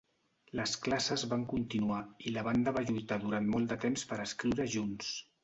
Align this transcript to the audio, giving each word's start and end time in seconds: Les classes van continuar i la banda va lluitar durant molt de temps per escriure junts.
Les 0.59 0.71
classes 0.85 1.25
van 1.33 1.43
continuar 1.51 1.99
i 2.29 2.33
la 2.39 2.45
banda 2.49 2.75
va 2.79 2.83
lluitar 2.89 3.19
durant 3.27 3.53
molt 3.53 3.75
de 3.75 3.79
temps 3.87 4.09
per 4.15 4.21
escriure 4.27 4.69
junts. 4.79 5.15